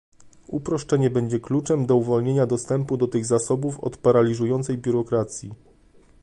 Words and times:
Uproszczenie 0.47 1.09
będzie 1.09 1.39
kluczem 1.39 1.85
do 1.85 1.95
uwolnienia 1.95 2.45
dostępu 2.45 2.97
do 2.97 3.07
tych 3.07 3.25
zasobów 3.25 3.79
od 3.79 3.97
paraliżującej 3.97 4.77
biurokracji 4.77 5.51